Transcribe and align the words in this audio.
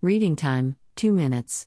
Reading 0.00 0.36
time 0.36 0.76
2 0.94 1.12
minutes. 1.12 1.66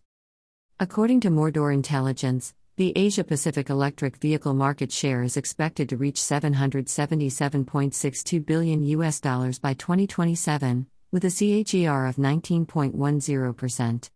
According 0.80 1.20
to 1.20 1.30
Mordor 1.30 1.74
Intelligence, 1.74 2.54
the 2.77 2.93
Asia 2.96 3.25
Pacific 3.25 3.69
electric 3.69 4.15
vehicle 4.15 4.54
market 4.54 4.89
share 4.89 5.21
is 5.21 5.35
expected 5.35 5.89
to 5.89 5.97
reach 5.97 6.15
777.62 6.15 8.46
billion 8.46 8.83
US 8.83 9.20
dollars 9.20 9.59
by 9.59 9.73
2027, 9.73 10.88
with 11.12 11.25
a 11.25 11.28
CAGR 11.28 12.07
of 12.07 12.15
19.10%. 12.15 14.09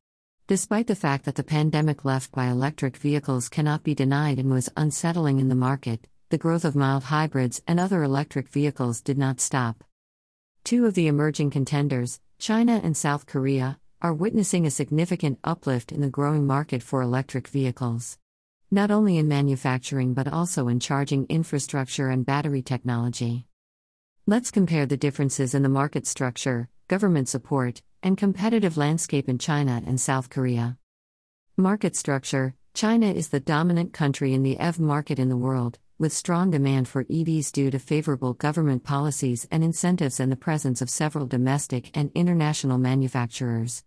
Despite 0.48 0.88
the 0.88 0.96
fact 0.96 1.26
that 1.26 1.36
the 1.36 1.44
pandemic 1.44 2.06
left 2.06 2.32
by 2.32 2.46
electric 2.46 2.96
vehicles 2.96 3.50
cannot 3.50 3.84
be 3.84 3.94
denied 3.94 4.40
and 4.40 4.50
was 4.50 4.70
unsettling 4.78 5.42
in 5.42 5.50
the 5.50 5.56
market, 5.56 6.08
the 6.30 6.38
growth 6.38 6.64
of 6.64 6.74
mild 6.74 7.04
hybrids 7.04 7.62
and 7.68 7.82
other 7.82 8.02
electric 8.02 8.48
vehicles 8.48 9.02
did 9.02 9.18
not 9.18 9.42
stop. 9.42 9.84
Two 10.64 10.86
of 10.86 10.94
the 10.94 11.08
emerging 11.08 11.50
contenders, 11.50 12.22
China 12.40 12.80
and 12.82 12.96
South 12.96 13.26
Korea, 13.26 13.78
are 14.06 14.14
witnessing 14.14 14.68
a 14.68 14.70
significant 14.70 15.40
uplift 15.44 15.92
in 15.92 16.00
the 16.00 16.08
growing 16.08 16.46
market 16.46 16.84
for 16.84 17.02
electric 17.02 17.48
vehicles. 17.48 18.20
Not 18.70 18.92
only 18.92 19.18
in 19.18 19.28
manufacturing 19.28 20.14
but 20.14 20.28
also 20.28 20.68
in 20.68 20.80
charging 20.80 21.26
infrastructure 21.28 22.10
and 22.10 22.24
battery 22.24 22.62
technology. 22.62 23.48
Let's 24.28 24.52
compare 24.52 24.86
the 24.86 24.96
differences 24.96 25.56
in 25.56 25.64
the 25.64 25.70
market 25.70 26.06
structure, 26.06 26.70
government 26.88 27.30
support, 27.30 27.82
and 28.04 28.16
competitive 28.16 28.78
landscape 28.78 29.28
in 29.28 29.40
China 29.40 29.82
and 29.88 30.00
South 30.00 30.30
Korea. 30.30 30.78
Market 31.58 31.96
structure 31.96 32.54
China 32.76 33.08
is 33.08 33.30
the 33.30 33.40
dominant 33.40 33.92
country 33.92 34.36
in 34.36 34.44
the 34.44 34.60
EV 34.60 34.80
market 34.80 35.18
in 35.18 35.30
the 35.30 35.36
world, 35.36 35.80
with 35.98 36.14
strong 36.14 36.52
demand 36.52 36.88
for 36.88 37.06
EVs 37.06 37.52
due 37.52 37.72
to 37.72 37.80
favorable 37.80 38.34
government 38.36 38.84
policies 38.84 39.48
and 39.50 39.64
incentives 39.64 40.20
and 40.20 40.32
the 40.32 40.36
presence 40.36 40.80
of 40.80 40.92
several 40.92 41.26
domestic 41.26 41.90
and 41.98 42.12
international 42.14 42.78
manufacturers. 42.78 43.84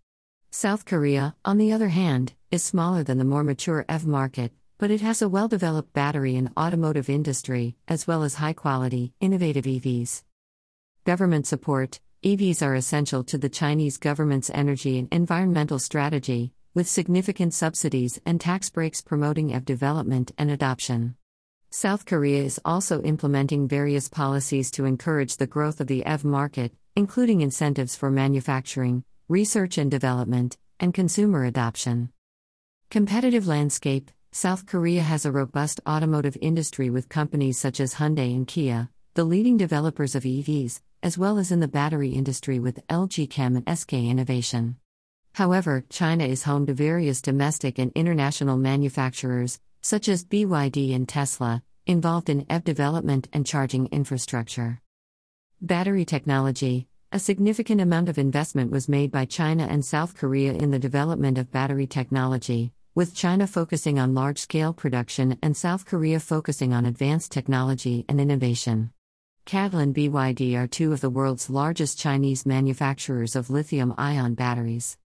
South 0.51 0.83
Korea, 0.83 1.35
on 1.45 1.59
the 1.59 1.71
other 1.71 1.89
hand, 1.89 2.33
is 2.49 2.63
smaller 2.63 3.03
than 3.03 3.19
the 3.19 3.23
more 3.23 3.43
mature 3.43 3.85
EV 3.87 4.07
market, 4.07 4.51
but 4.79 4.89
it 4.89 4.99
has 4.99 5.21
a 5.21 5.29
well 5.29 5.47
developed 5.47 5.93
battery 5.93 6.35
and 6.35 6.49
automotive 6.57 7.07
industry, 7.07 7.75
as 7.87 8.07
well 8.07 8.23
as 8.23 8.33
high 8.35 8.53
quality, 8.53 9.13
innovative 9.19 9.65
EVs. 9.65 10.23
Government 11.05 11.45
support 11.45 11.99
EVs 12.23 12.65
are 12.65 12.73
essential 12.73 13.23
to 13.25 13.37
the 13.37 13.47
Chinese 13.47 13.97
government's 13.97 14.49
energy 14.49 14.97
and 14.97 15.07
environmental 15.11 15.77
strategy, 15.77 16.51
with 16.73 16.89
significant 16.89 17.53
subsidies 17.53 18.19
and 18.25 18.41
tax 18.41 18.71
breaks 18.71 19.01
promoting 19.01 19.53
EV 19.53 19.63
development 19.65 20.31
and 20.35 20.49
adoption. 20.49 21.15
South 21.69 22.07
Korea 22.07 22.41
is 22.41 22.59
also 22.65 23.03
implementing 23.03 23.67
various 23.67 24.09
policies 24.09 24.71
to 24.71 24.85
encourage 24.85 25.37
the 25.37 25.45
growth 25.45 25.79
of 25.79 25.85
the 25.85 26.03
EV 26.05 26.25
market, 26.25 26.73
including 26.95 27.41
incentives 27.41 27.95
for 27.95 28.09
manufacturing, 28.09 29.03
research 29.29 29.77
and 29.77 29.91
development, 29.91 30.57
and 30.79 30.91
consumer 30.91 31.45
adoption. 31.45 32.09
Competitive 32.89 33.45
landscape 33.45 34.09
South 34.31 34.65
Korea 34.65 35.03
has 35.03 35.23
a 35.23 35.31
robust 35.31 35.79
automotive 35.87 36.35
industry 36.41 36.89
with 36.89 37.09
companies 37.09 37.55
such 37.59 37.79
as 37.79 37.93
Hyundai 37.93 38.35
and 38.35 38.47
Kia, 38.47 38.89
the 39.13 39.23
leading 39.23 39.55
developers 39.55 40.15
of 40.15 40.23
EVs, 40.23 40.81
as 41.03 41.15
well 41.15 41.37
as 41.37 41.51
in 41.51 41.59
the 41.59 41.67
battery 41.67 42.09
industry 42.09 42.57
with 42.57 42.85
LG 42.87 43.29
Chem 43.29 43.55
and 43.55 43.77
SK 43.77 43.93
Innovation. 43.93 44.77
However, 45.33 45.85
China 45.89 46.25
is 46.25 46.43
home 46.43 46.65
to 46.65 46.73
various 46.73 47.21
domestic 47.21 47.77
and 47.77 47.91
international 47.93 48.57
manufacturers, 48.57 49.59
such 49.83 50.09
as 50.09 50.25
BYD 50.25 50.95
and 50.95 51.07
Tesla, 51.07 51.61
involved 51.85 52.31
in 52.31 52.47
EV 52.49 52.63
development 52.63 53.27
and 53.31 53.45
charging 53.45 53.85
infrastructure. 53.91 54.81
Battery 55.61 56.03
technology 56.03 56.88
A 57.11 57.17
significant 57.17 57.81
amount 57.81 58.07
of 58.07 58.19
investment 58.19 58.69
was 58.69 58.87
made 58.87 59.11
by 59.11 59.25
China 59.25 59.65
and 59.67 59.83
South 59.83 60.15
Korea 60.15 60.53
in 60.53 60.69
the 60.69 60.77
development 60.77 61.39
of 61.39 61.51
battery 61.51 61.87
technology, 61.87 62.71
with 62.93 63.15
China 63.15 63.47
focusing 63.47 63.97
on 63.97 64.13
large 64.13 64.37
scale 64.37 64.73
production 64.73 65.35
and 65.41 65.57
South 65.57 65.87
Korea 65.87 66.19
focusing 66.19 66.71
on 66.71 66.85
advanced 66.85 67.31
technology 67.31 68.05
and 68.07 68.21
innovation. 68.21 68.91
CATL 69.47 69.81
and 69.81 69.95
BYD 69.95 70.55
are 70.55 70.67
two 70.67 70.93
of 70.93 71.01
the 71.01 71.09
world's 71.09 71.49
largest 71.49 71.97
Chinese 71.97 72.45
manufacturers 72.45 73.35
of 73.35 73.49
lithium 73.49 73.95
ion 73.97 74.35
batteries. 74.35 74.95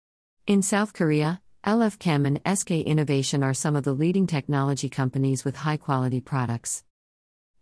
In 0.46 0.60
South 0.60 0.92
Korea, 0.92 1.40
LG 1.64 1.98
Chem 2.00 2.26
and 2.26 2.38
SK 2.46 2.72
Innovation 2.72 3.42
are 3.42 3.54
some 3.54 3.76
of 3.76 3.84
the 3.84 3.94
leading 3.94 4.26
technology 4.26 4.90
companies 4.90 5.42
with 5.42 5.56
high 5.56 5.78
quality 5.78 6.20
products. 6.20 6.84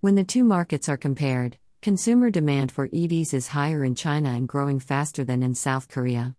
When 0.00 0.16
the 0.16 0.24
two 0.24 0.42
markets 0.42 0.88
are 0.88 0.96
compared, 0.96 1.58
consumer 1.82 2.30
demand 2.30 2.70
for 2.70 2.86
EVs 2.88 3.34
is 3.34 3.48
higher 3.48 3.82
in 3.82 3.96
China 3.96 4.30
and 4.30 4.46
growing 4.46 4.78
faster 4.78 5.24
than 5.24 5.42
in 5.42 5.52
South 5.52 5.88
Korea. 5.88 6.36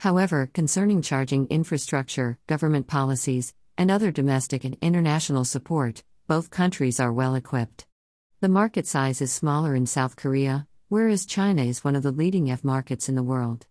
However, 0.00 0.50
concerning 0.52 1.00
charging 1.00 1.46
infrastructure, 1.46 2.38
government 2.46 2.86
policies, 2.88 3.54
and 3.78 3.90
other 3.90 4.10
domestic 4.10 4.64
and 4.64 4.76
international 4.82 5.46
support, 5.46 6.04
both 6.26 6.50
countries 6.50 7.00
are 7.00 7.10
well 7.10 7.34
equipped. 7.34 7.86
The 8.42 8.50
market 8.50 8.86
size 8.86 9.22
is 9.22 9.32
smaller 9.32 9.74
in 9.74 9.86
South 9.86 10.14
Korea, 10.14 10.66
whereas 10.90 11.24
China 11.24 11.62
is 11.62 11.82
one 11.82 11.96
of 11.96 12.02
the 12.02 12.12
leading 12.12 12.50
EV 12.50 12.62
markets 12.62 13.08
in 13.08 13.14
the 13.14 13.22
world. 13.22 13.66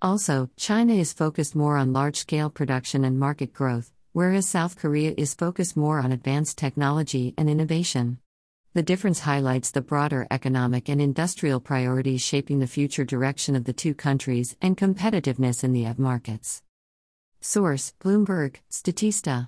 Also, 0.00 0.48
China 0.56 0.94
is 0.94 1.12
focused 1.12 1.56
more 1.56 1.76
on 1.76 1.92
large 1.92 2.18
scale 2.18 2.50
production 2.50 3.04
and 3.04 3.18
market 3.18 3.52
growth, 3.52 3.90
whereas 4.12 4.46
South 4.46 4.78
Korea 4.78 5.12
is 5.16 5.34
focused 5.34 5.76
more 5.76 5.98
on 5.98 6.12
advanced 6.12 6.56
technology 6.56 7.34
and 7.36 7.50
innovation. 7.50 8.20
The 8.76 8.82
difference 8.82 9.20
highlights 9.20 9.70
the 9.70 9.80
broader 9.80 10.26
economic 10.30 10.90
and 10.90 11.00
industrial 11.00 11.60
priorities 11.60 12.20
shaping 12.20 12.58
the 12.58 12.66
future 12.66 13.06
direction 13.06 13.56
of 13.56 13.64
the 13.64 13.72
two 13.72 13.94
countries 13.94 14.54
and 14.60 14.76
competitiveness 14.76 15.64
in 15.64 15.72
the 15.72 15.86
EV 15.86 15.98
markets. 15.98 16.62
Source 17.40 17.94
Bloomberg, 18.00 18.56
Statista. 18.70 19.44